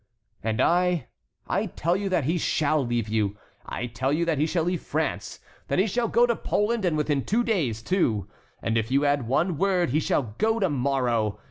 "And 0.41 0.59
I, 0.59 1.09
I 1.47 1.67
tell 1.67 1.95
you 1.95 2.09
that 2.09 2.23
he 2.23 2.39
shall 2.39 2.83
leave 2.83 3.07
you. 3.07 3.37
I 3.67 3.85
tell 3.85 4.11
you 4.11 4.25
that 4.25 4.39
he 4.39 4.47
shall 4.47 4.63
leave 4.63 4.81
France, 4.81 5.39
that 5.67 5.77
he 5.77 5.85
shall 5.85 6.07
go 6.07 6.25
to 6.25 6.35
Poland, 6.35 6.85
and 6.85 6.97
within 6.97 7.23
two 7.23 7.43
days, 7.43 7.83
too, 7.83 8.27
and 8.63 8.79
if 8.79 8.89
you 8.89 9.05
add 9.05 9.27
one 9.27 9.59
word 9.59 9.91
he 9.91 9.99
shall 9.99 10.33
go 10.39 10.59
to 10.59 10.71
morrow. 10.71 11.39